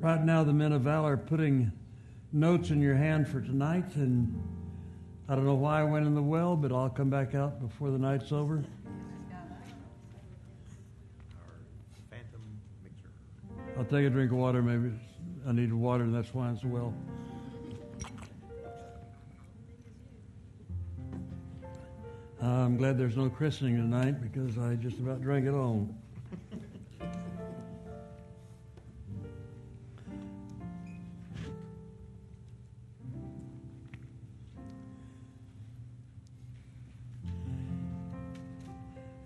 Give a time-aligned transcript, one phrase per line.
[0.00, 1.70] Right now, the men of valor are putting
[2.32, 4.42] notes in your hand for tonight, and
[5.28, 7.90] I don't know why I went in the well, but I'll come back out before
[7.90, 8.64] the night's over.
[13.76, 14.62] I'll take a drink of water.
[14.62, 14.90] Maybe
[15.46, 16.94] I need water, and that's why it's a well.
[22.40, 25.86] I'm glad there's no christening tonight because I just about drank it all.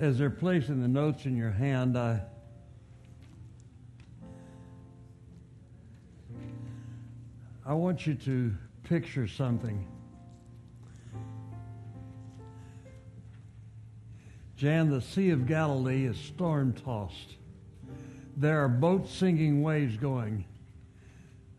[0.05, 2.21] As they're placing the notes in your hand, I
[7.65, 9.89] I want you to picture something.
[14.59, 17.37] Jan, the Sea of Galilee is storm tossed.
[18.37, 20.45] There are boat sinking waves going.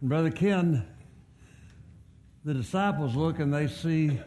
[0.01, 0.85] And Brother Ken,
[2.43, 4.19] the disciples look and they see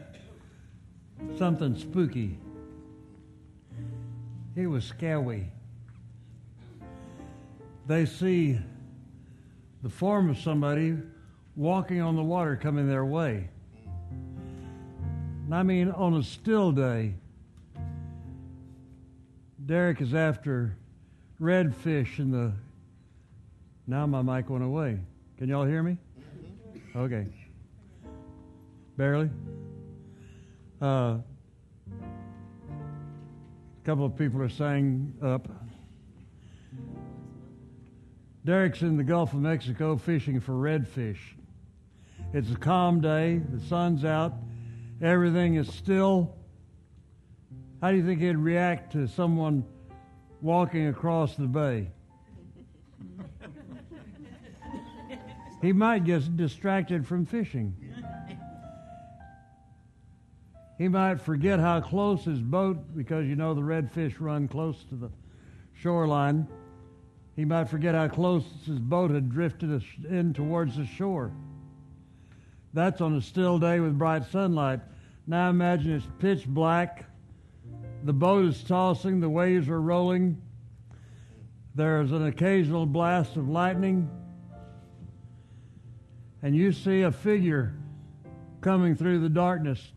[1.37, 2.37] something spooky.
[4.59, 5.49] It was scary.
[7.87, 8.59] They see
[9.81, 10.97] the form of somebody
[11.55, 13.47] walking on the water coming their way.
[15.45, 17.13] And I mean, on a still day,
[19.65, 20.75] Derek is after
[21.39, 22.51] redfish in the.
[23.87, 24.99] Now my mic went away.
[25.37, 25.97] Can y'all hear me?
[26.97, 27.27] Okay.
[28.97, 29.29] Barely.
[30.81, 31.19] Uh,
[33.81, 35.47] a couple of people are saying up.
[38.45, 41.19] Derek's in the Gulf of Mexico fishing for redfish.
[42.33, 44.33] It's a calm day, the sun's out,
[45.01, 46.35] everything is still.
[47.81, 49.63] How do you think he'd react to someone
[50.41, 51.89] walking across the bay?
[55.61, 57.75] he might get distracted from fishing.
[60.79, 64.95] He might forget how close his boat, because you know the redfish run close to
[64.95, 65.11] the
[65.73, 66.47] shoreline.
[67.35, 71.33] He might forget how close his boat had drifted in towards the shore.
[72.73, 74.79] That's on a still day with bright sunlight.
[75.27, 77.05] Now imagine it's pitch black.
[78.05, 80.41] The boat is tossing, the waves are rolling.
[81.75, 84.09] There's an occasional blast of lightning.
[86.41, 87.75] And you see a figure
[88.61, 89.91] coming through the darkness.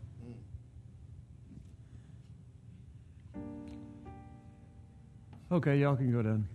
[5.53, 6.47] Okay, y'all can go down.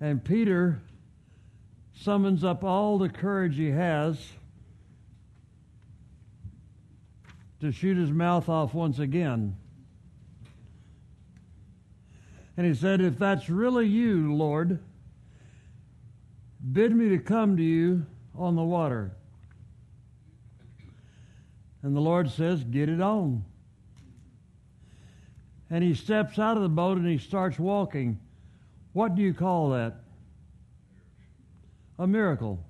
[0.00, 0.80] And Peter
[1.96, 4.24] summons up all the courage he has
[7.58, 9.56] to shoot his mouth off once again.
[12.56, 14.78] And he said, If that's really you, Lord,
[16.72, 18.06] bid me to come to you
[18.36, 19.16] on the water.
[21.82, 23.44] And the Lord says, Get it on.
[25.70, 28.18] And he steps out of the boat and he starts walking.
[28.92, 29.96] What do you call that?
[31.98, 32.64] A miracle.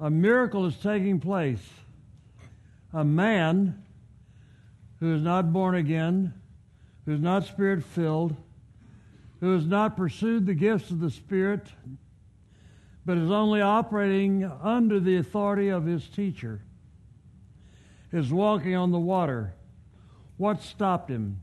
[0.00, 1.62] A miracle is taking place.
[2.92, 3.82] A man
[5.00, 6.32] who is not born again,
[7.04, 8.36] who is not spirit filled,
[9.40, 11.66] who has not pursued the gifts of the Spirit,
[13.06, 16.62] but is only operating under the authority of his teacher,
[18.12, 19.54] is walking on the water.
[20.36, 21.40] What stopped him?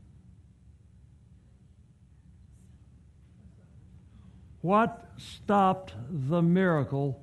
[4.60, 7.20] What stopped the miracle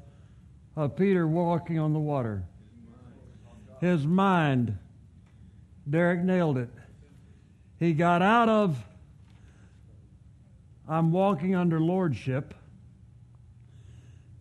[0.76, 2.44] of Peter walking on the water?
[3.82, 4.78] His mind.
[5.90, 6.70] Derek nailed it.
[7.80, 8.78] He got out of,
[10.88, 12.54] I'm walking under lordship.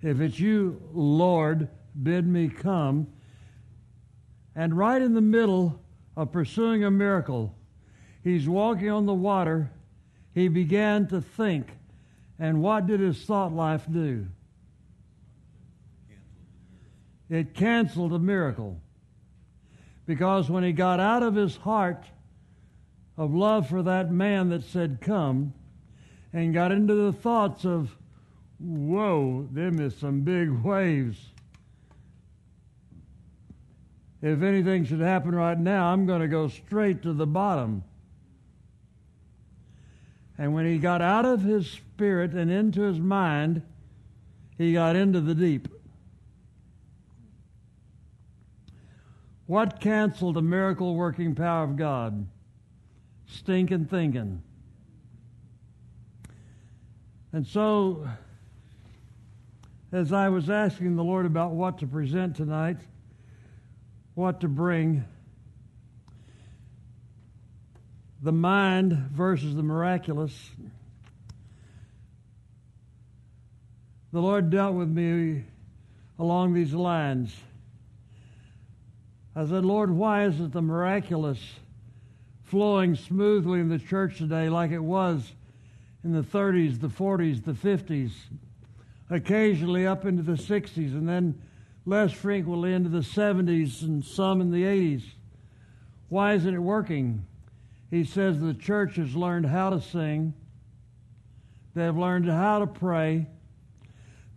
[0.03, 1.69] If it's you, Lord,
[2.00, 3.09] bid me come.
[4.54, 5.81] And right in the middle
[6.16, 7.54] of pursuing a miracle,
[8.22, 9.71] he's walking on the water.
[10.34, 11.68] He began to think
[12.39, 14.27] and what did his thought life do?
[17.28, 18.80] It canceled a miracle.
[20.06, 22.04] Because when he got out of his heart
[23.16, 25.53] of love for that man that said, Come,
[26.33, 27.97] and got into the thoughts of,
[28.59, 31.19] Whoa, them is some big waves.
[34.21, 37.84] If anything should happen right now, I'm going to go straight to the bottom.
[40.37, 43.63] And when he got out of his spirit and into his mind,
[44.57, 45.69] he got into the deep.
[49.47, 52.27] What canceled the miracle working power of God?
[53.28, 54.43] stinking thinking.
[57.33, 58.09] And so,
[59.90, 62.76] as I was asking the Lord about what to present tonight,
[64.14, 65.04] what to bring,
[68.20, 70.50] the mind versus the miraculous,
[74.12, 75.44] the Lord dealt with me
[76.18, 77.34] along these lines.
[79.36, 81.38] I said, Lord, why isn't the miraculous
[82.44, 85.32] flowing smoothly in the church today like it was
[86.02, 88.10] in the 30s, the 40s, the 50s,
[89.10, 91.41] occasionally up into the 60s, and then
[91.87, 95.05] less frequently into the 70s and some in the 80s?
[96.09, 97.27] Why isn't it working?
[97.91, 100.34] He says the church has learned how to sing,
[101.75, 103.28] they have learned how to pray,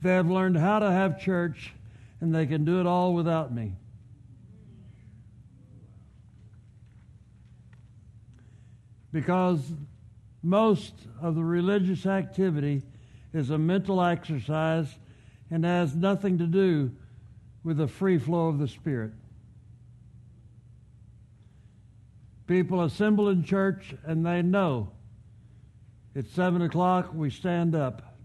[0.02, 1.74] they have learned how to have church,
[2.22, 3.74] and they can do it all without me.
[9.12, 9.60] Because
[10.42, 12.84] most of the religious activity
[13.33, 14.88] is a mental exercise
[15.50, 16.92] and has nothing to do
[17.63, 19.12] with the free flow of the Spirit.
[22.48, 24.92] People assemble in church and they know
[26.13, 28.18] it's seven o'clock, we stand up.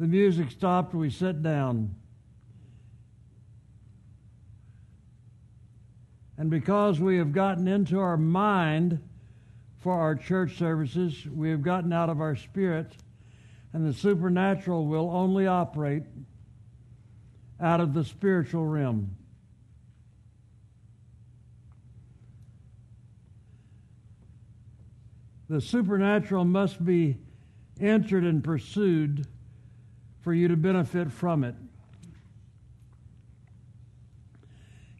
[0.00, 1.94] The music stopped, we sit down.
[6.38, 9.00] And because we have gotten into our mind
[9.80, 12.96] for our church services, we have gotten out of our spirit,
[13.72, 16.04] and the supernatural will only operate
[17.60, 19.16] out of the spiritual realm.
[25.48, 27.18] The supernatural must be
[27.80, 29.26] entered and pursued
[30.20, 31.54] for you to benefit from it.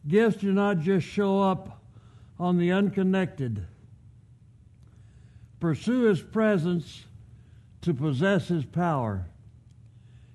[0.07, 1.83] Gifts do not just show up
[2.39, 3.67] on the unconnected.
[5.61, 7.05] Pursue his presence
[7.83, 9.27] to possess his power.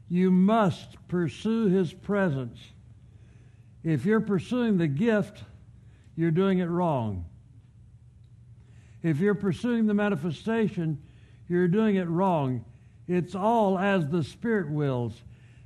[0.09, 2.59] You must pursue his presence.
[3.83, 5.43] If you're pursuing the gift,
[6.15, 7.25] you're doing it wrong.
[9.03, 11.01] If you're pursuing the manifestation,
[11.47, 12.65] you're doing it wrong.
[13.07, 15.21] It's all as the Spirit wills.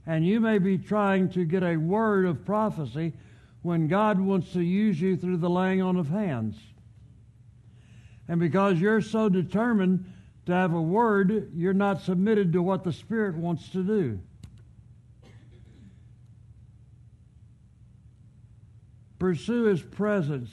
[0.06, 3.14] And you may be trying to get a word of prophecy
[3.62, 6.58] when God wants to use you through the laying on of hands.
[8.28, 10.06] And because you're so determined
[10.52, 14.20] to have a word, you're not submitted to what the Spirit wants to do.
[19.20, 20.50] Pursue His presence.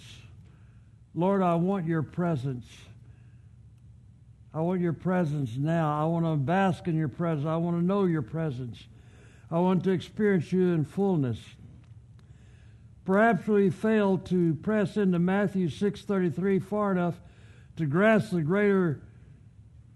[1.15, 2.67] Lord, I want your presence.
[4.53, 6.01] I want your presence now.
[6.01, 7.47] I want to bask in your presence.
[7.47, 8.83] I want to know your presence.
[9.51, 11.39] I want to experience you in fullness.
[13.05, 17.21] Perhaps we fail to press into Matthew 6:33 far enough
[17.77, 19.01] to grasp the greater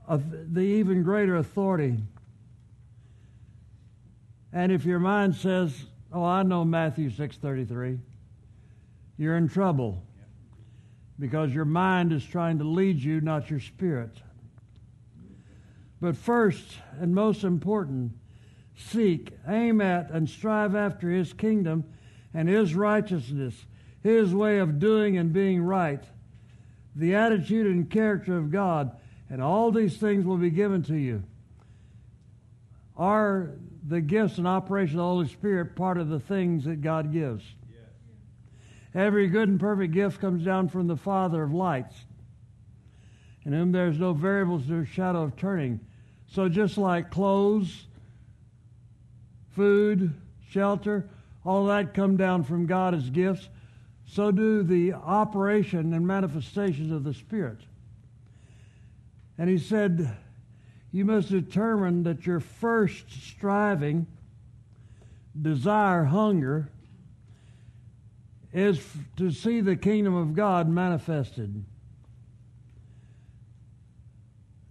[0.08, 1.98] the even greater authority.
[4.52, 8.00] And if your mind says, "Oh, I know Matthew 6:33,"
[9.16, 10.04] you're in trouble.
[11.18, 14.22] Because your mind is trying to lead you, not your spirit.
[16.00, 18.12] But first and most important,
[18.74, 21.84] seek, aim at, and strive after his kingdom
[22.34, 23.66] and His righteousness,
[24.02, 26.02] His way of doing and being right,
[26.94, 28.96] the attitude and character of God,
[29.32, 31.22] and all these things will be given to you.
[32.98, 33.52] Are
[33.88, 37.42] the gifts and operation of the Holy Spirit part of the things that God gives?
[37.70, 37.80] Yes.
[38.94, 41.96] Every good and perfect gift comes down from the Father of lights,
[43.46, 45.80] in whom there is no variables nor shadow of turning.
[46.26, 47.86] So just like clothes,
[49.56, 50.12] food,
[50.50, 51.08] shelter,
[51.42, 53.48] all that come down from God as gifts,
[54.06, 57.62] so do the operation and manifestations of the Spirit.
[59.42, 60.08] And he said,
[60.92, 64.06] You must determine that your first striving,
[65.40, 66.70] desire, hunger,
[68.52, 68.80] is
[69.16, 71.64] to see the kingdom of God manifested.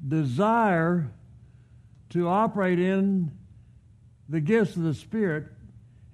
[0.08, 1.12] Desire
[2.12, 3.30] to operate in
[4.30, 5.48] the gifts of the Spirit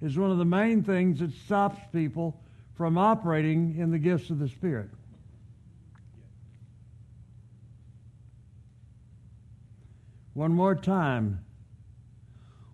[0.02, 2.42] is one of the main things that stops people
[2.74, 4.90] from operating in the gifts of the Spirit.
[10.38, 11.44] One more time.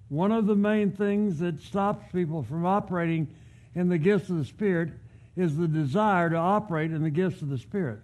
[0.08, 3.34] One of the main things that stops people from operating
[3.74, 4.90] in the gifts of the Spirit
[5.34, 8.00] is the desire to operate in the gifts of the Spirit.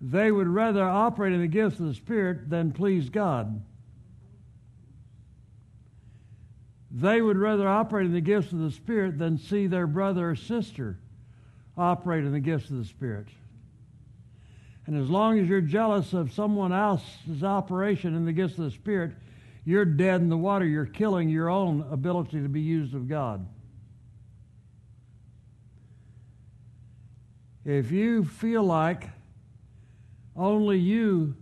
[0.00, 3.64] They would rather operate in the gifts of the Spirit than please God.
[6.92, 10.36] They would rather operate in the gifts of the Spirit than see their brother or
[10.36, 11.00] sister
[11.76, 13.26] operate in the gifts of the Spirit.
[14.86, 18.70] And as long as you're jealous of someone else's operation in the gifts of the
[18.70, 19.12] Spirit,
[19.64, 20.66] you're dead in the water.
[20.66, 23.46] You're killing your own ability to be used of God.
[27.64, 29.08] If you feel like
[30.34, 31.36] only you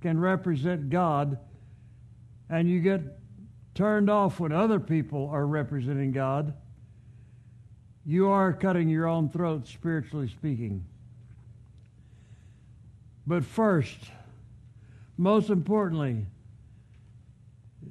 [0.00, 1.38] can represent God
[2.48, 3.00] and you get
[3.74, 6.54] turned off when other people are representing God,
[8.06, 10.86] you are cutting your own throat, spiritually speaking.
[13.26, 13.98] But first,
[15.16, 16.26] most importantly,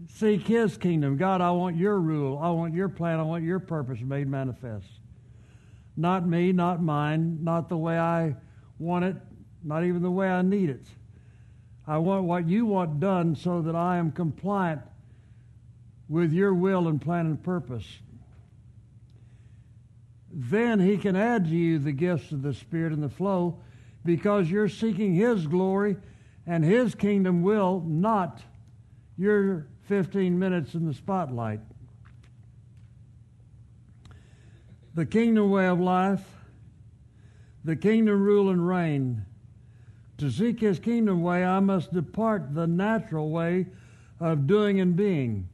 [0.08, 1.18] seek His kingdom.
[1.18, 2.38] God, I want your rule.
[2.38, 3.20] I want your plan.
[3.20, 4.88] I want your purpose made manifest.
[5.98, 8.36] Not me, not mine, not the way I
[8.80, 9.16] want it,
[9.64, 10.86] not even the way I need it.
[11.88, 14.82] I want what you want done so that I am compliant
[16.10, 17.86] with your will and plan and purpose.
[20.32, 23.60] Then he can add to you the gifts of the Spirit and the flow
[24.06, 25.98] because you're seeking his glory
[26.46, 28.40] and his kingdom will, not
[29.18, 31.60] your 15 minutes in the spotlight.
[34.94, 36.24] The kingdom way of life,
[37.64, 39.26] the kingdom rule and reign.
[40.20, 43.66] To seek his kingdom way, I must depart the natural way
[44.20, 45.50] of doing and being.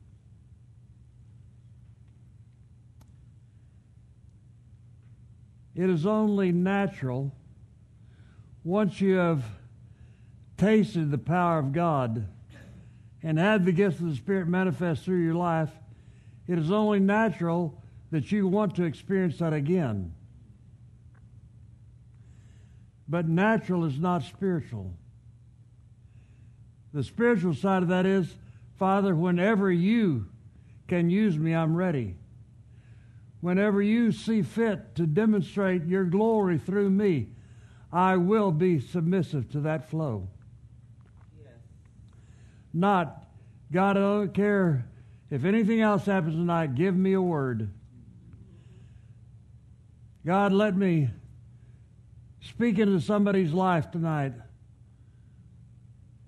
[5.74, 7.32] It is only natural
[8.64, 9.44] once you have
[10.58, 12.28] tasted the power of God
[13.24, 15.70] and had the gifts of the Spirit manifest through your life,
[16.48, 20.14] it is only natural that you want to experience that again.
[23.08, 24.94] But natural is not spiritual.
[26.94, 28.34] The spiritual side of that is,
[28.78, 30.28] Father, whenever you
[30.88, 32.16] can use me, I'm ready.
[33.40, 37.30] Whenever you see fit to demonstrate your glory through me,
[37.94, 40.28] I will be submissive to that flow.
[41.38, 41.54] Yes.
[42.74, 43.26] Not,
[43.72, 44.86] God, I don't care
[45.30, 47.70] if anything else happens tonight, give me a word.
[50.26, 51.10] God, let me
[52.42, 54.34] speak into somebody's life tonight.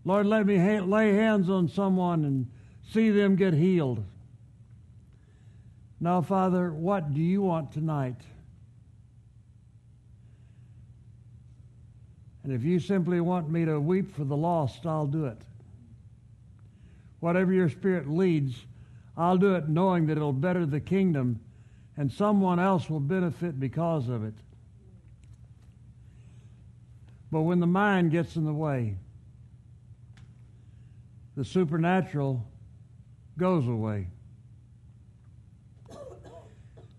[0.06, 2.50] Lord, let me ha- lay hands on someone and
[2.92, 4.04] see them get healed.
[6.00, 8.22] Now, Father, what do you want tonight?
[12.44, 15.38] And if you simply want me to weep for the lost, I'll do it.
[17.20, 18.66] Whatever your spirit leads,
[19.16, 21.40] I'll do it knowing that it'll better the kingdom
[21.96, 24.34] and someone else will benefit because of it.
[27.32, 28.98] But when the mind gets in the way,
[31.36, 32.46] the supernatural
[33.38, 34.08] goes away.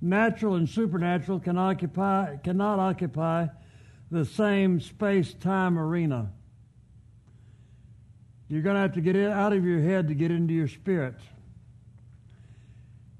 [0.01, 3.47] Natural and supernatural can occupy, cannot occupy
[4.15, 6.31] the same space time arena.
[8.49, 10.69] You're going to have to get it out of your head to get into your
[10.69, 11.17] spirit.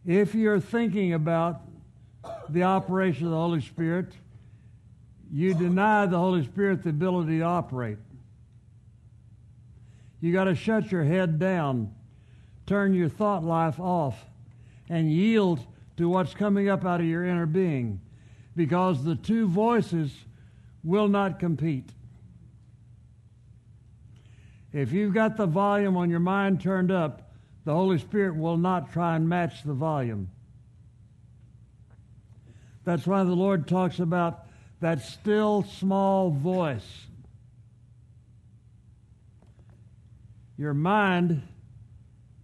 [0.07, 1.63] If you're thinking about
[2.49, 4.13] the operation of the Holy Spirit,
[5.33, 7.99] you deny the Holy Spirit the ability to operate.
[10.21, 11.93] You got to shut your head down,
[12.67, 14.17] turn your thought life off,
[14.89, 15.59] and yield
[15.97, 18.01] to what's coming up out of your inner being
[18.55, 20.13] because the two voices
[20.85, 21.89] will not compete.
[24.73, 27.33] If you've got the volume on your mind turned up,
[27.65, 30.31] the Holy Spirit will not try and match the volume.
[32.85, 34.47] That's why the Lord talks about
[34.81, 37.07] that still small voice.
[40.59, 41.43] Your mind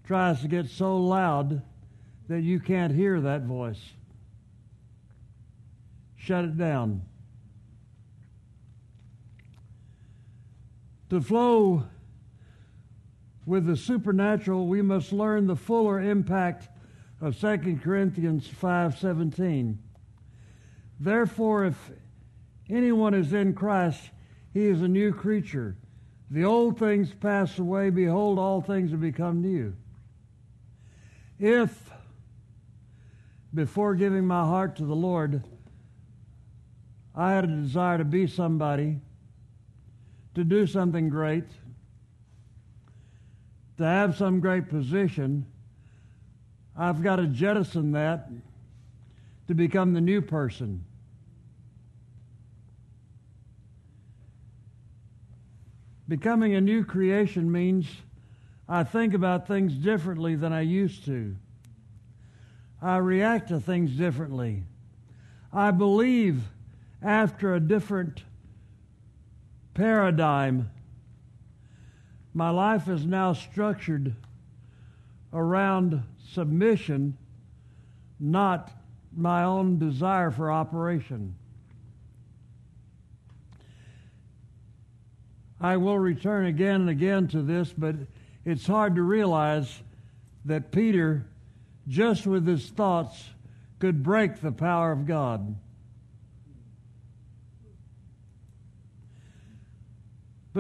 [0.05, 1.63] tries to get so loud
[2.29, 3.81] that you can't hear that voice.
[6.17, 7.03] Shut it down.
[11.11, 11.85] To flow
[13.45, 16.69] with the supernatural, we must learn the fuller impact
[17.21, 19.79] of 2 Corinthians 5:17.
[21.01, 21.93] Therefore, if
[22.69, 24.11] anyone is in Christ,
[24.55, 25.77] he is a new creature.
[26.31, 29.75] The old things pass away, behold, all things have become new.
[31.41, 31.93] If,
[33.53, 35.43] before giving my heart to the Lord,
[37.17, 39.01] I had a desire to be somebody,
[40.35, 41.45] to do something great,
[43.79, 45.47] to have some great position,
[46.77, 48.31] I've got to jettison that
[49.49, 50.85] to become the new person.
[56.09, 57.87] Becoming a new creation means
[58.69, 61.37] I think about things differently than I used to.
[62.83, 64.65] I react to things differently.
[65.53, 66.43] I believe
[67.03, 68.23] after a different
[69.75, 70.71] paradigm.
[72.35, 74.15] My life is now structured
[75.33, 77.17] around submission,
[78.19, 78.71] not
[79.17, 81.35] my own desire for operation.
[85.61, 87.97] I will return again and again to this, but
[88.45, 89.83] it's hard to realize
[90.47, 91.27] that Peter,
[91.87, 93.31] just with his thoughts,
[93.79, 95.57] could break the power of God.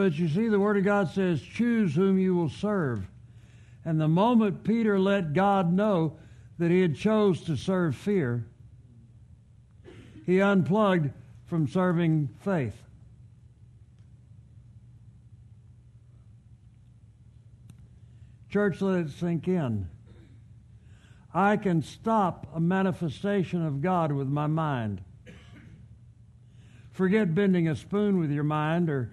[0.01, 3.07] But you see, the Word of God says, choose whom you will serve.
[3.85, 6.17] And the moment Peter let God know
[6.59, 8.47] that he had chose to serve fear,
[10.25, 11.11] he unplugged
[11.45, 12.83] from serving faith.
[18.49, 19.87] Church, let it sink in.
[21.35, 25.03] I can stop a manifestation of God with my mind.
[26.91, 29.11] Forget bending a spoon with your mind or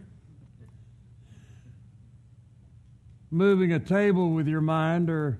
[3.29, 5.39] moving a table with your mind or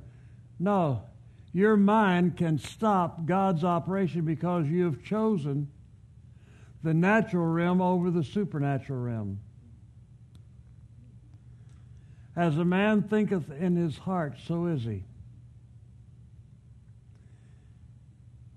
[0.59, 1.03] no.
[1.53, 5.69] Your mind can stop God's operation because you have chosen
[6.83, 9.39] the natural realm over the supernatural realm.
[12.35, 15.03] As a man thinketh in his heart, so is he.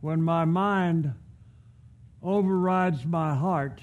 [0.02, 1.14] When my mind
[2.22, 3.80] overrides my heart,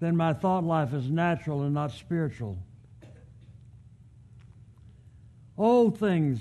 [0.00, 2.58] then my thought life is natural and not spiritual.
[5.58, 6.40] Old things,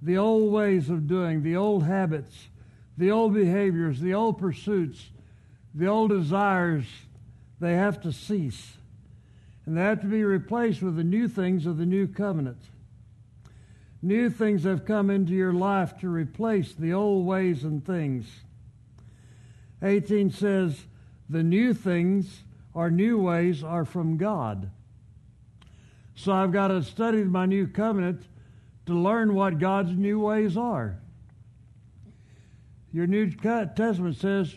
[0.00, 2.48] the old ways of doing, the old habits,
[2.96, 5.10] the old behaviors, the old pursuits,
[5.74, 6.86] the old desires,
[7.60, 8.76] they have to cease
[9.66, 12.62] and they have to be replaced with the new things of the new covenant.
[14.00, 18.26] New things have come into your life to replace the old ways and things.
[19.82, 20.84] 18 says,
[21.28, 24.70] The new things or new ways are from God.
[26.16, 28.22] So I've got to study my new covenant
[28.86, 30.98] to learn what God's new ways are.
[32.92, 34.54] Your New Testament says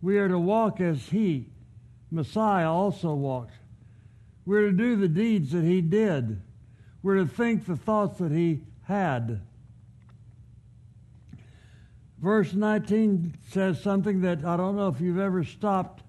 [0.00, 1.46] we are to walk as He,
[2.10, 3.54] Messiah, also walked.
[4.44, 6.40] We're to do the deeds that he did.
[7.02, 9.40] We're to think the thoughts that he had.
[12.18, 16.02] Verse 19 says something that I don't know if you've ever stopped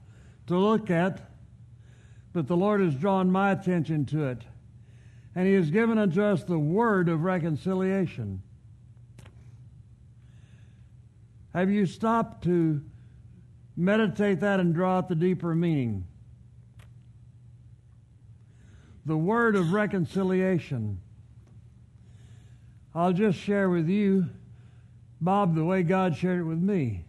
[0.47, 1.19] to look at,
[2.33, 4.41] but the Lord has drawn my attention to it.
[5.35, 8.43] And he has given unto us the word of reconciliation.
[11.53, 12.81] Have you stopped to
[13.75, 16.05] meditate that and draw out the deeper meaning?
[19.05, 20.99] the word of reconciliation.
[22.95, 24.29] I'll just share with you,
[25.19, 27.05] Bob, the way God shared it with me.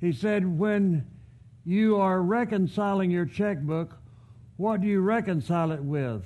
[0.00, 1.06] He said, when
[1.64, 3.96] you are reconciling your checkbook,
[4.56, 6.24] what do you reconcile it with?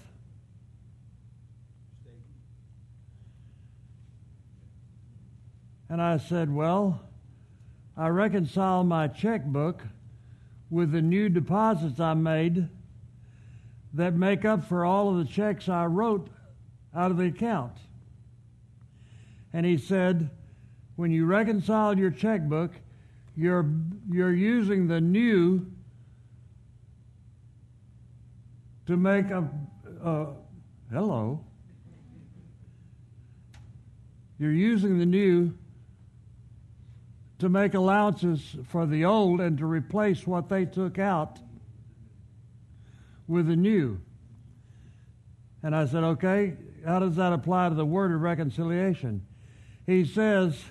[5.88, 7.00] And I said, Well,
[7.96, 9.82] I reconcile my checkbook
[10.70, 12.68] with the new deposits I made
[13.92, 16.28] that make up for all of the checks I wrote
[16.94, 17.76] out of the account.
[19.52, 20.30] And he said,
[20.96, 22.72] when you reconcile your checkbook,
[23.36, 23.68] you're,
[24.10, 25.66] you're using the new
[28.86, 29.48] to make a,
[30.02, 30.26] a
[30.92, 31.44] hello.
[34.38, 35.54] You're using the new
[37.44, 41.38] to make allowances for the old and to replace what they took out
[43.28, 44.00] with the new.
[45.62, 46.54] And I said, okay,
[46.86, 49.26] how does that apply to the word of reconciliation?
[49.84, 50.64] He says,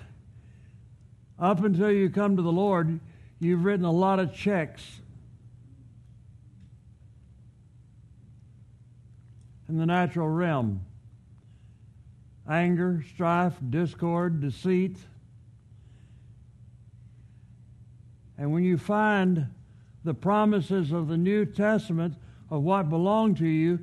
[1.38, 2.98] up until you come to the Lord,
[3.38, 4.82] you've written a lot of checks.
[9.68, 10.84] In the natural realm
[12.50, 14.96] anger, strife, discord, deceit.
[18.36, 19.48] And when you find
[20.02, 22.14] the promises of the New Testament
[22.50, 23.80] of what belonged to you,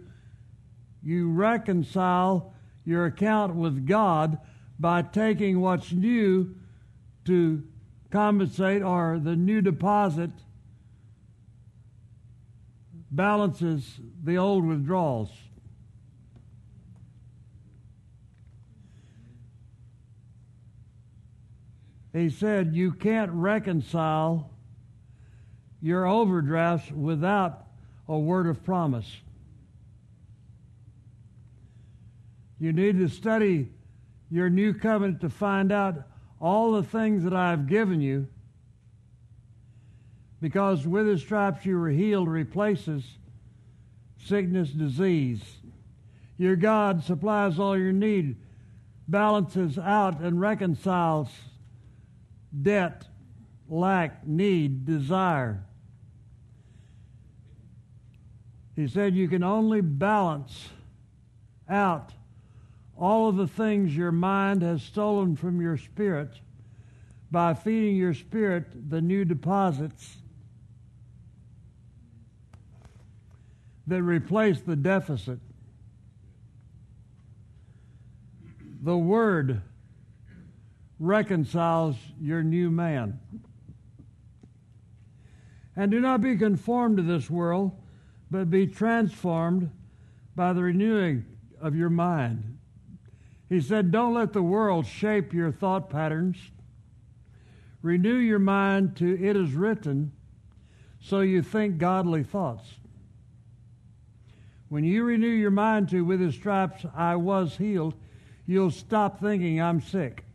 [1.03, 2.53] you reconcile
[2.85, 4.37] your account with God
[4.79, 6.55] by taking what's new
[7.25, 7.63] to
[8.11, 10.31] compensate or the new deposit
[13.11, 15.31] balances the old withdrawals.
[22.13, 24.51] He said you can't reconcile
[25.81, 27.65] your overdrafts without
[28.07, 29.09] a word of promise.
[32.59, 33.69] You need to study
[34.29, 36.03] your new covenant to find out
[36.39, 38.27] all the things that I've given you
[40.41, 43.03] Because with his stripes you were healed replaces
[44.17, 45.41] sickness, disease.
[46.37, 48.35] Your God supplies all your need,
[49.07, 51.29] balances out and reconciles
[52.59, 53.07] debt,
[53.69, 55.63] lack, need, desire.
[58.75, 60.69] He said you can only balance
[61.69, 62.13] out
[62.97, 66.39] all of the things your mind has stolen from your spirit
[67.31, 70.17] by feeding your spirit the new deposits
[73.87, 75.39] that replace the deficit.
[78.83, 79.61] The Word
[81.01, 83.19] reconciles your new man.
[85.75, 87.71] And do not be conformed to this world,
[88.29, 89.71] but be transformed
[90.35, 91.25] by the renewing
[91.59, 92.59] of your mind.
[93.49, 96.37] He said, Don't let the world shape your thought patterns.
[97.81, 100.11] Renew your mind to it is written,
[100.99, 102.75] so you think godly thoughts.
[104.69, 107.95] When you renew your mind to, with his stripes I was healed,
[108.45, 110.25] you'll stop thinking I'm sick.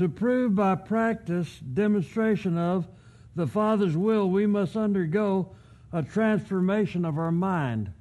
[0.00, 2.88] To prove by practice, demonstration of
[3.36, 5.54] the Father's will, we must undergo
[5.92, 7.92] a transformation of our mind.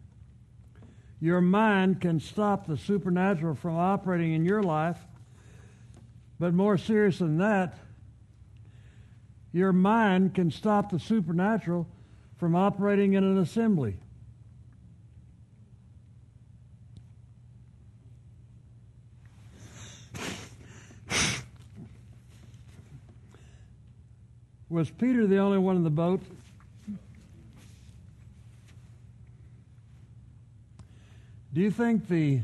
[1.19, 4.95] Your mind can stop the supernatural from operating in your life,
[6.39, 7.77] but more serious than that,
[9.51, 11.85] your mind can stop the supernatural
[12.37, 13.97] from operating in an assembly.
[24.79, 26.21] Was Peter the only one in the boat?
[31.53, 32.39] Do you think the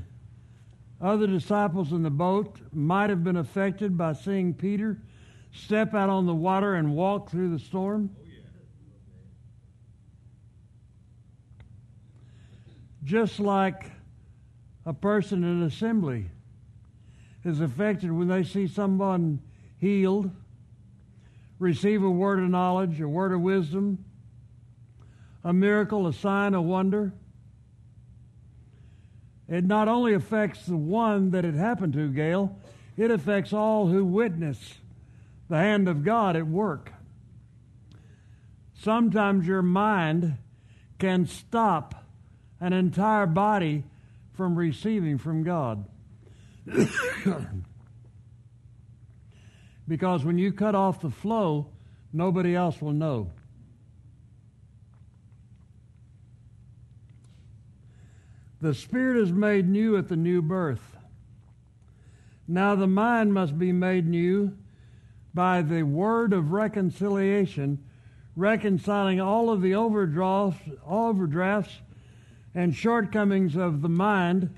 [0.99, 4.97] other disciples in the boat might have been affected by seeing Peter
[5.53, 8.13] step out on the water and walk through the storm?
[13.05, 13.91] Just like
[14.85, 16.25] a person in assembly
[17.45, 19.39] is affected when they see someone
[19.77, 20.31] healed
[21.59, 24.03] receive a word of knowledge, a word of wisdom,
[25.43, 27.13] a miracle, a sign, a wonder.
[29.47, 32.57] It not only affects the one that it happened to, Gail,
[32.97, 34.75] it affects all who witness
[35.49, 36.91] the hand of God at work.
[38.73, 40.37] Sometimes your mind
[40.97, 42.05] can stop
[42.59, 43.83] an entire body
[44.33, 45.85] from receiving from God.
[49.87, 51.67] Because when you cut off the flow,
[52.11, 53.31] nobody else will know.
[58.61, 60.97] The Spirit is made new at the new birth.
[62.47, 64.57] Now the mind must be made new
[65.33, 67.83] by the word of reconciliation,
[68.35, 71.81] reconciling all of the overdrafts, overdrafts
[72.55, 74.55] and shortcomings of the mind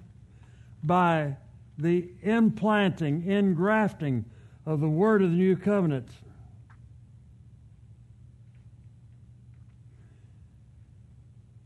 [0.83, 1.35] by
[1.77, 4.25] the implanting, engrafting
[4.67, 6.09] of the word of the new covenant.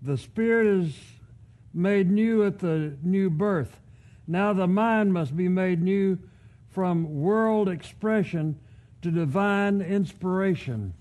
[0.04, 0.94] The spirit is
[1.74, 3.80] made new at the new birth.
[4.28, 6.20] Now the mind must be made new
[6.70, 8.60] from world expression
[9.02, 10.94] to divine inspiration.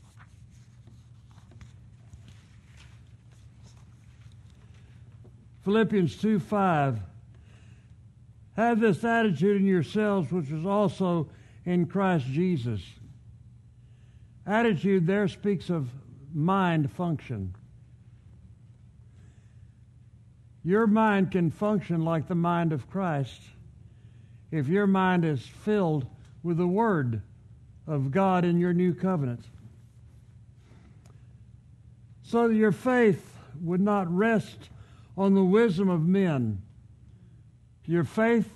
[5.64, 6.98] Philippians 2 5.
[8.56, 11.28] Have this attitude in yourselves, which was also
[11.64, 12.80] in Christ Jesus.
[14.46, 15.88] Attitude there speaks of
[16.34, 17.54] mind function.
[20.64, 23.40] Your mind can function like the mind of Christ
[24.50, 26.06] if your mind is filled
[26.42, 27.22] with the Word
[27.86, 29.44] of God in your new covenant.
[32.22, 33.26] So that your faith
[33.60, 34.70] would not rest
[35.16, 36.62] on the wisdom of men.
[37.84, 38.50] Your faith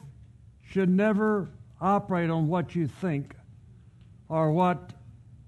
[0.63, 1.49] should never
[1.85, 3.37] operate on what you think
[4.29, 4.95] or what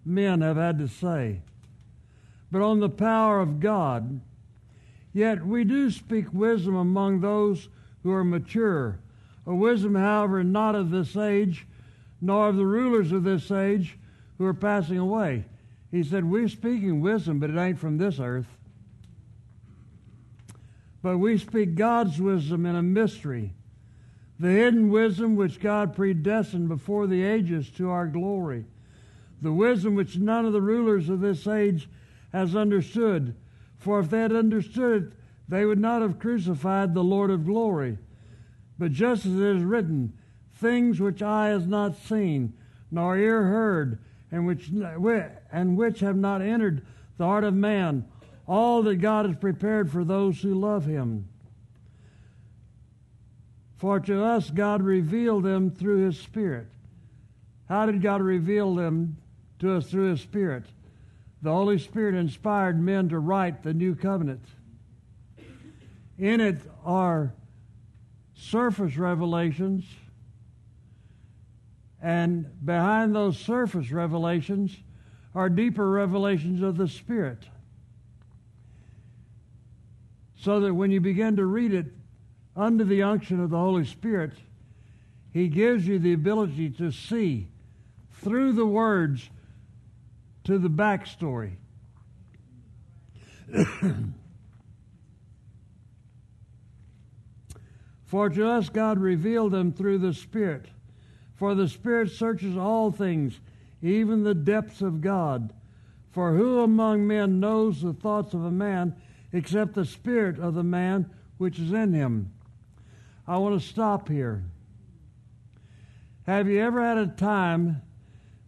[0.05, 1.40] men have had to say,
[2.53, 4.20] but on the power of God.
[5.12, 7.70] Yet we do speak wisdom among those
[8.03, 9.01] who are mature,
[9.46, 11.66] a wisdom, however, not of this age,
[12.20, 13.99] nor of the rulers of this age
[14.37, 15.46] who are passing away.
[15.90, 18.59] He said, We're speaking wisdom, but it ain't from this earth.
[21.03, 23.55] But we speak God's wisdom in a mystery
[24.38, 28.64] the hidden wisdom which God predestined before the ages to our glory,
[29.40, 31.88] the wisdom which none of the rulers of this age
[32.33, 33.35] has understood.
[33.79, 35.12] For if they had understood it,
[35.49, 37.99] they would not have crucified the Lord of glory.
[38.79, 40.12] But just as it is written,
[40.55, 42.55] things which eye has not seen,
[42.90, 43.99] nor ear heard,
[44.31, 44.70] and which,
[45.53, 46.85] and which have not entered
[47.16, 48.07] the heart of man,
[48.46, 51.29] all that God has prepared for those who love him.
[53.76, 56.68] For to us God revealed them through his Spirit.
[57.68, 59.18] How did God reveal them
[59.58, 60.64] to us through his Spirit?
[61.42, 64.44] The Holy Spirit inspired men to write the new covenant.
[66.18, 67.34] In it are
[68.34, 69.84] surface revelations,
[72.00, 74.74] and behind those surface revelations
[75.34, 77.44] are deeper revelations of the Spirit.
[80.36, 81.86] So that when you begin to read it
[82.57, 84.33] under the unction of the Holy Spirit,
[85.33, 87.49] He gives you the ability to see
[88.12, 89.29] through the words
[90.45, 91.57] to the backstory.
[98.07, 100.66] For to us God revealed them through the Spirit.
[101.35, 103.38] For the Spirit searches all things,
[103.83, 105.53] even the depths of God.
[106.12, 108.97] For who among men knows the thoughts of a man
[109.33, 112.33] except the Spirit of the man which is in him?
[113.28, 114.44] I want to stop here.
[116.26, 117.82] Have you ever had a time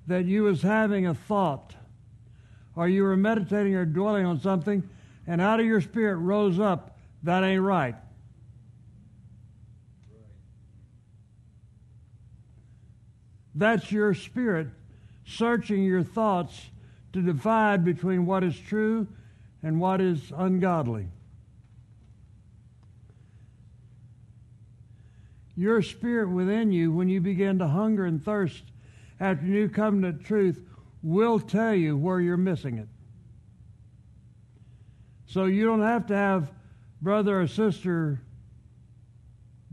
[0.06, 1.74] that you was having a thought
[2.74, 4.88] or you were meditating or dwelling on something
[5.26, 7.96] and out of your spirit rose up, that ain't right?
[13.54, 14.68] That's your spirit
[15.26, 16.70] searching your thoughts
[17.12, 19.08] to divide between what is true
[19.62, 21.08] and what is ungodly.
[25.58, 28.62] Your spirit within you, when you begin to hunger and thirst
[29.18, 30.62] after new covenant truth,
[31.02, 32.86] will tell you where you're missing it.
[35.26, 36.52] So you don't have to have
[37.02, 38.22] brother or sister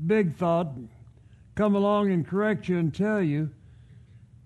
[0.03, 0.73] big thought
[1.53, 3.51] come along and correct you and tell you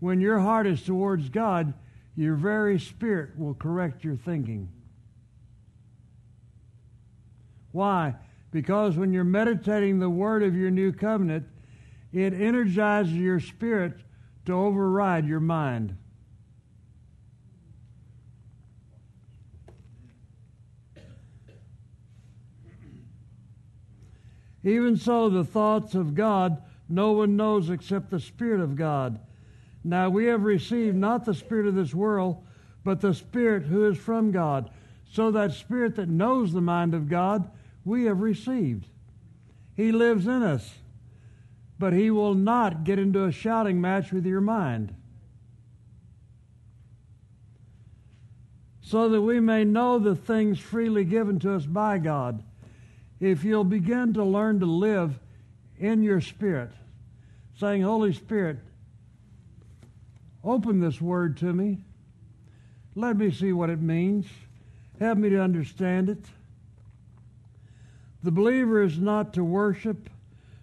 [0.01, 1.73] when your heart is towards God,
[2.17, 4.67] your very spirit will correct your thinking.
[7.71, 8.15] Why?
[8.51, 11.45] Because when you're meditating the word of your new covenant,
[12.11, 13.93] it energizes your spirit
[14.45, 15.95] to override your mind.
[24.63, 29.19] Even so, the thoughts of God no one knows except the Spirit of God.
[29.83, 32.43] Now we have received not the Spirit of this world,
[32.83, 34.71] but the Spirit who is from God.
[35.11, 37.49] So that Spirit that knows the mind of God,
[37.89, 38.87] we have received.
[39.75, 40.75] He lives in us,
[41.77, 44.95] but He will not get into a shouting match with your mind.
[48.81, 52.43] So that we may know the things freely given to us by God.
[53.19, 55.19] If you'll begin to learn to live
[55.77, 56.71] in your spirit,
[57.57, 58.59] saying, Holy Spirit,
[60.43, 61.79] Open this word to me.
[62.95, 64.25] Let me see what it means.
[64.99, 66.25] Help me to understand it.
[68.23, 70.09] The believer is not to worship,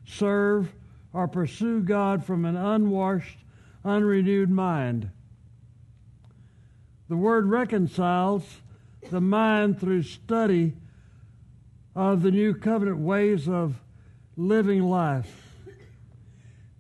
[0.04, 0.72] serve,
[1.12, 3.38] or pursue God from an unwashed,
[3.84, 5.10] unrenewed mind.
[7.08, 8.60] The word reconciles
[9.10, 10.74] the mind through study
[11.94, 13.80] of the new covenant ways of
[14.36, 15.54] living life.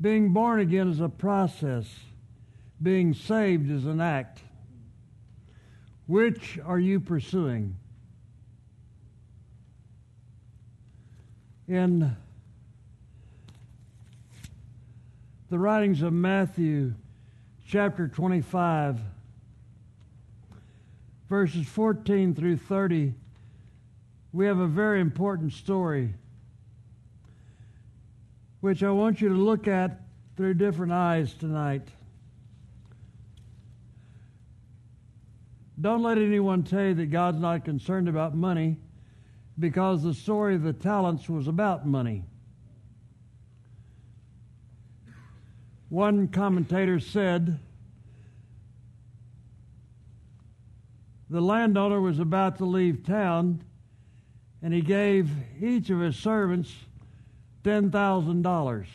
[0.00, 1.86] Being born again is a process.
[2.82, 4.40] Being saved is an act.
[6.06, 7.76] Which are you pursuing?
[11.68, 12.16] In
[15.50, 16.94] the writings of Matthew,
[17.66, 19.00] chapter 25,
[21.28, 23.14] verses 14 through 30,
[24.32, 26.14] we have a very important story
[28.60, 30.02] which I want you to look at
[30.36, 31.88] through different eyes tonight.
[35.80, 38.76] Don't let anyone tell you that God's not concerned about money
[39.58, 42.24] because the story of the talents was about money.
[45.88, 47.58] One commentator said
[51.30, 53.62] the landowner was about to leave town
[54.62, 55.30] and he gave
[55.62, 56.74] each of his servants
[57.64, 58.86] $10,000.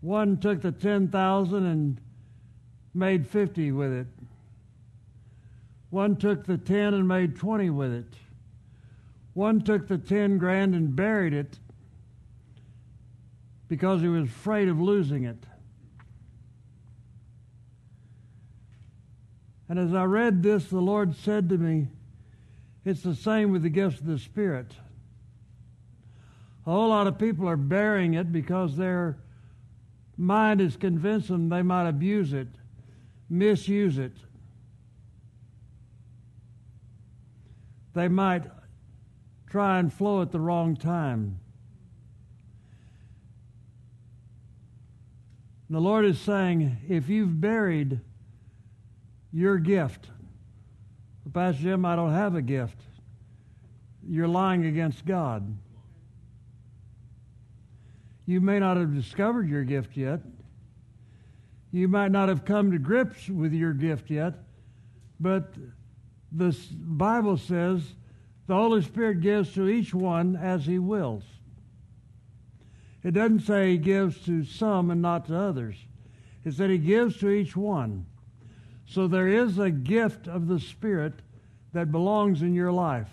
[0.00, 2.00] One took the 10,000 and
[2.94, 4.06] made 50 with it.
[5.90, 8.14] One took the 10 and made 20 with it.
[9.34, 11.58] One took the 10 grand and buried it
[13.68, 15.44] because he was afraid of losing it.
[19.68, 21.86] And as I read this, the Lord said to me,
[22.84, 24.74] It's the same with the gifts of the Spirit.
[26.66, 29.16] A whole lot of people are burying it because their
[30.16, 32.48] mind is convinced them they might abuse it,
[33.28, 34.12] misuse it.
[37.94, 38.44] They might
[39.48, 41.40] try and flow at the wrong time.
[45.68, 48.00] The Lord is saying, if you've buried
[49.32, 50.08] your gift,
[51.32, 52.76] Pastor Jim, I don't have a gift.
[54.08, 55.56] You're lying against God.
[58.26, 60.20] You may not have discovered your gift yet.
[61.72, 64.34] You might not have come to grips with your gift yet,
[65.20, 65.54] but
[66.32, 67.82] the Bible says
[68.46, 71.24] the Holy Spirit gives to each one as He wills.
[73.02, 75.76] It doesn't say He gives to some and not to others.
[76.44, 78.06] It said He gives to each one.
[78.86, 81.14] So there is a gift of the Spirit
[81.72, 83.08] that belongs in your life.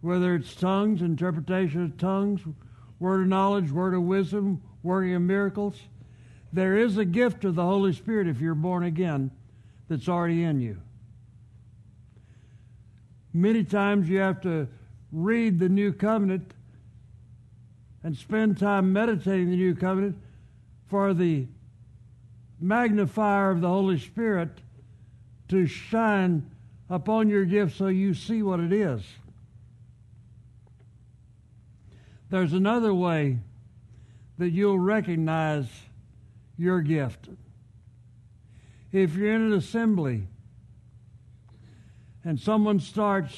[0.00, 2.40] Whether it's tongues, interpretation of tongues,
[2.98, 5.80] word of knowledge, word of wisdom, working of miracles,
[6.54, 9.32] there is a gift of the Holy Spirit if you're born again
[9.88, 10.80] that's already in you.
[13.32, 14.68] Many times you have to
[15.10, 16.54] read the new covenant
[18.04, 20.16] and spend time meditating the new covenant
[20.86, 21.48] for the
[22.60, 24.50] magnifier of the Holy Spirit
[25.48, 26.48] to shine
[26.88, 29.02] upon your gift so you see what it is.
[32.30, 33.40] There's another way
[34.38, 35.66] that you'll recognize
[36.56, 37.28] your gift.
[38.92, 40.28] If you're in an assembly
[42.24, 43.36] and someone starts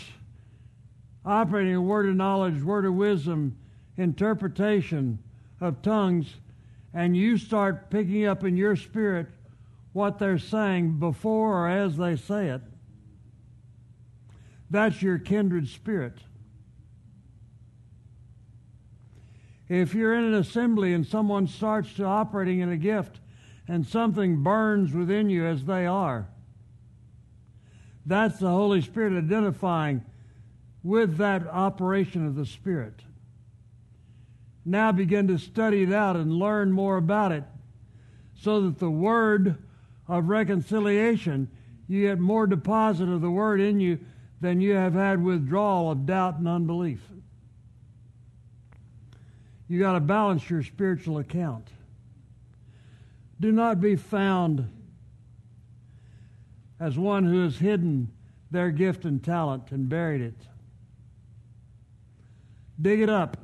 [1.25, 3.57] operating a word of knowledge, word of wisdom,
[3.97, 5.19] interpretation
[5.61, 6.37] of tongues,
[6.93, 9.27] and you start picking up in your spirit
[9.93, 12.61] what they're saying before or as they say it,
[14.71, 16.19] that's your kindred spirit.
[19.69, 23.21] If you're in an assembly and someone starts to operating in a gift
[23.67, 26.29] and something burns within you as they are,
[28.05, 30.05] that's the Holy Spirit identifying
[30.85, 33.01] with that operation of the Spirit.
[34.65, 37.45] Now begin to study it out and learn more about it
[38.37, 39.57] so that the word
[40.07, 41.49] of reconciliation,
[41.89, 43.99] you get more deposit of the word in you
[44.41, 47.01] than you have had withdrawal of doubt and unbelief.
[49.69, 51.69] You got to balance your spiritual account.
[53.41, 54.71] Do not be found
[56.79, 58.11] as one who has hidden
[58.51, 60.47] their gift and talent and buried it.
[62.81, 63.37] Dig it up.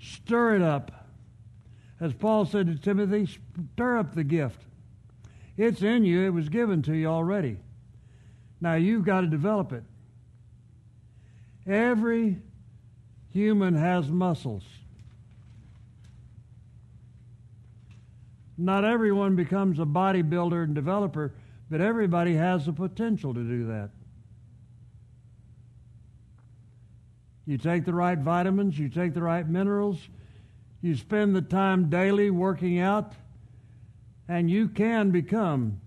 [0.00, 1.06] Stir it up.
[2.00, 3.26] As Paul said to Timothy,
[3.74, 4.60] stir up the gift.
[5.56, 7.58] It's in you, it was given to you already.
[8.60, 9.84] Now you've got to develop it.
[11.66, 12.38] Every
[13.34, 14.62] human has muscles.
[18.56, 21.34] Not everyone becomes a bodybuilder and developer,
[21.68, 23.90] but everybody has the potential to do that.
[27.44, 29.98] You take the right vitamins, you take the right minerals,
[30.80, 33.14] you spend the time daily working out,
[34.28, 35.80] and you can become.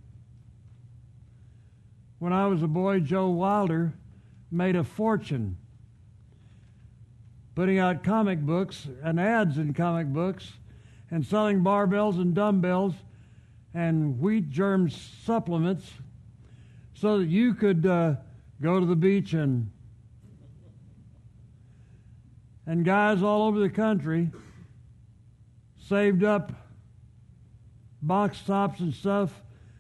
[2.20, 3.94] When I was a boy, Joe Weider
[4.52, 5.58] made a fortune
[7.58, 10.54] putting out comic books and ads in comic books
[11.10, 12.94] and selling barbells and dumbbells
[13.74, 15.90] and wheat germ supplements
[16.94, 18.14] so that you could uh,
[18.62, 19.72] go to the beach and
[22.68, 24.30] and guys all over the country
[25.80, 26.52] saved up
[28.04, 29.32] box tops and stuff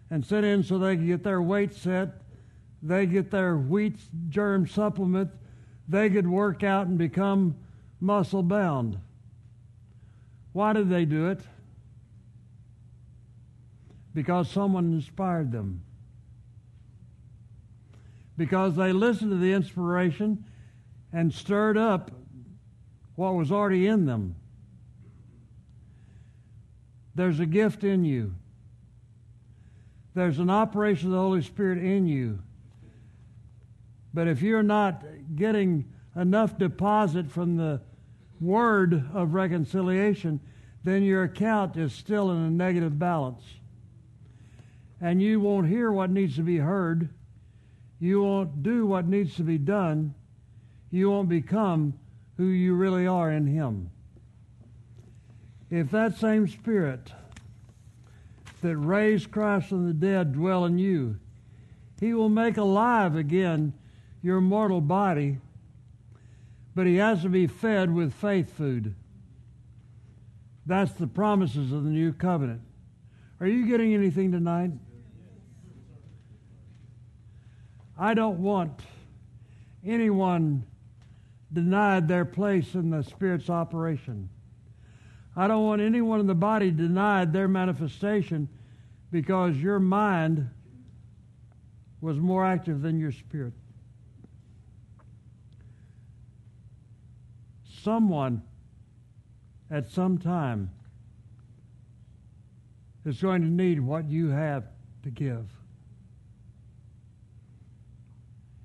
[0.10, 2.24] and sent in so they could get their weight set.
[2.82, 5.30] They get their wheat germ supplement.
[5.88, 7.56] They could work out and become
[8.00, 9.00] muscle bound.
[10.54, 11.42] Why did they do it?
[14.14, 15.84] Because someone inspired them.
[18.38, 20.46] Because they listened to the inspiration
[21.12, 22.12] and stirred up
[23.16, 24.36] what was already in them.
[27.16, 28.36] There's a gift in you.
[30.14, 32.40] There's an operation of the Holy Spirit in you.
[34.14, 35.04] But if you're not
[35.36, 35.86] getting
[36.18, 37.82] enough deposit from the
[38.42, 40.40] word of reconciliation,
[40.84, 43.44] then your account is still in a negative balance.
[45.00, 47.10] And you won't hear what needs to be heard.
[48.00, 50.16] You won't do what needs to be done.
[50.90, 51.94] You won't become
[52.38, 53.92] who you really are in Him.
[55.70, 57.12] If that same Spirit
[58.62, 61.20] that raised Christ from the dead dwell in you,
[62.00, 63.74] He will make alive again
[64.24, 65.40] your mortal body,
[66.78, 68.94] but he has to be fed with faith food.
[70.68, 72.62] That's the promises of the new covenant.
[73.40, 74.70] Are you getting anything tonight?
[77.98, 78.80] I don't want
[79.84, 80.68] anyone
[81.52, 84.30] denied their place in the Spirit's operation.
[85.36, 88.50] I don't want anyone in the body denied their manifestation
[89.12, 90.48] because your mind
[92.02, 93.54] was more active than your spirit.
[97.88, 98.42] Someone
[99.72, 100.70] at some time
[103.06, 104.66] is going to need what you have
[105.04, 105.50] to give.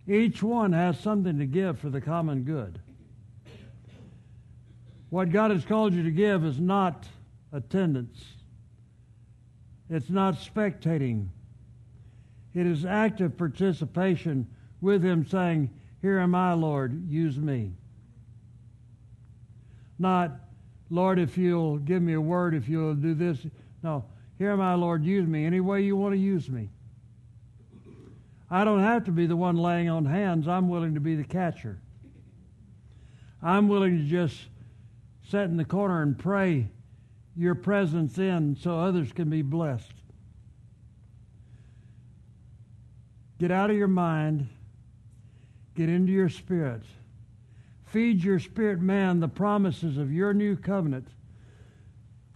[0.08, 2.80] Each one has something to give for the common good.
[5.10, 7.06] What God has called you to give is not
[7.52, 8.24] attendance.
[9.88, 11.28] It's not spectating.
[12.54, 14.48] It is active participation
[14.80, 15.70] with Him saying,
[16.00, 17.74] Here am I, Lord, use me.
[20.02, 20.32] Not,
[20.90, 23.38] Lord, if you'll give me a word, if you'll do this.
[23.84, 24.04] No,
[24.36, 26.70] here am I, Lord, use me any way you want to use me.
[28.50, 30.48] I don't have to be the one laying on hands.
[30.48, 31.78] I'm willing to be the catcher.
[33.40, 34.36] I'm willing to just
[35.30, 36.68] sit in the corner and pray
[37.36, 39.92] your presence in so others can be blessed.
[43.38, 44.48] Get out of your mind,
[45.76, 46.82] get into your spirit.
[47.92, 51.08] Feed your spirit man the promises of your new covenant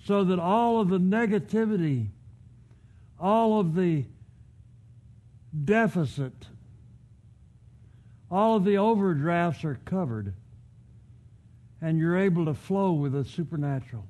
[0.04, 2.08] so that all of the negativity,
[3.18, 4.04] all of the
[5.64, 6.34] deficit.
[8.30, 10.34] All of the overdrafts are covered,
[11.80, 14.04] and you're able to flow with the supernatural.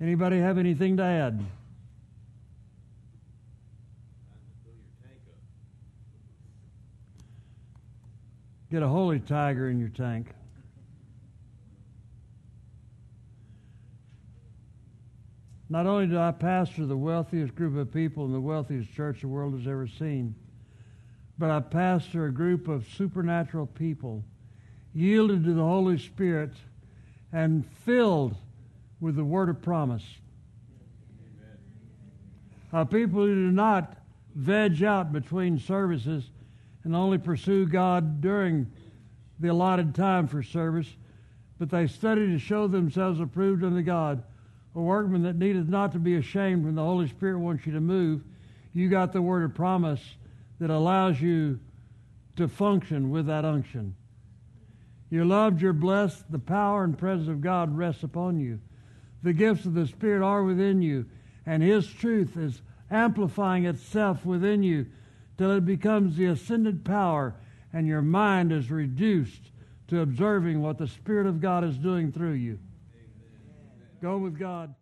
[0.00, 1.44] Anybody have anything to add?
[8.70, 10.28] Get a holy tiger in your tank.
[15.70, 19.28] Not only do I pastor the wealthiest group of people in the wealthiest church the
[19.28, 20.34] world has ever seen,
[21.38, 24.24] but I pastor a group of supernatural people
[24.94, 26.52] yielded to the Holy Spirit
[27.32, 28.34] and filled
[29.00, 30.04] with the word of promise.
[32.72, 33.96] Uh, people who do not
[34.34, 36.30] veg out between services
[36.84, 38.70] and only pursue God during
[39.40, 40.88] the allotted time for service,
[41.58, 44.22] but they study to show themselves approved unto God
[44.74, 47.80] a workman that needeth not to be ashamed when the Holy Spirit wants you to
[47.80, 48.22] move.
[48.72, 50.00] You got the word of promise
[50.60, 51.58] that allows you
[52.36, 53.96] to function with that unction.
[55.10, 58.60] You're loved, you're blessed, the power and presence of God rests upon you.
[59.22, 61.06] The gifts of the Spirit are within you,
[61.44, 64.86] and His truth is amplifying itself within you
[65.38, 67.34] till it becomes the ascended power,
[67.72, 69.52] and your mind is reduced
[69.86, 72.58] to observing what the Spirit of God is doing through you.
[74.02, 74.74] Go with God.